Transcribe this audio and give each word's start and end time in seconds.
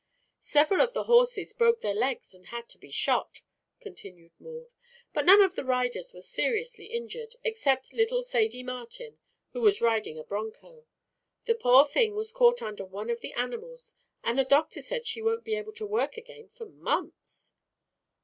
"Several 0.39 0.81
of 0.81 0.93
the 0.93 1.03
horses 1.03 1.53
broke 1.53 1.81
their 1.81 1.93
legs 1.93 2.33
and 2.33 2.47
had 2.47 2.67
to 2.69 2.79
be 2.79 2.89
shot," 2.89 3.43
continued 3.79 4.31
Maud; 4.39 4.73
"but 5.13 5.27
none 5.27 5.41
of 5.43 5.53
the 5.53 5.63
riders 5.63 6.11
was 6.11 6.27
seriously 6.27 6.87
injured 6.87 7.35
except 7.43 7.93
little 7.93 8.23
Sadie 8.23 8.63
Martin, 8.63 9.19
who 9.51 9.61
was 9.61 9.79
riding 9.79 10.17
a 10.17 10.23
bronco. 10.23 10.87
The 11.45 11.53
poor 11.53 11.85
thing 11.85 12.15
was 12.15 12.31
caught 12.31 12.63
under 12.63 12.83
one 12.83 13.11
of 13.11 13.19
the 13.21 13.33
animals 13.33 13.93
and 14.23 14.39
the 14.39 14.43
doctor 14.43 14.81
says 14.81 15.07
she 15.07 15.21
won't 15.21 15.43
be 15.43 15.53
able 15.53 15.73
to 15.73 15.85
work 15.85 16.17
again 16.17 16.49
for 16.49 16.65
months." 16.65 17.53